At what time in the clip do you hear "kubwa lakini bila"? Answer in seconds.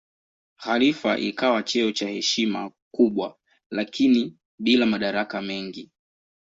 2.93-4.85